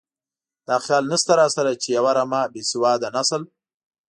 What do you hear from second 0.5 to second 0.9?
دا